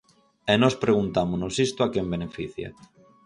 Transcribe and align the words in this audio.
E 0.51 0.53
nós 0.61 0.75
preguntámonos, 0.83 1.53
¿isto 1.67 1.79
a 1.83 1.91
quen 1.93 2.07
beneficia? 2.15 2.69